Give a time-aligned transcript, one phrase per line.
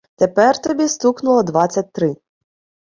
[0.15, 2.15] Тепер тобі стукнуло двадцять три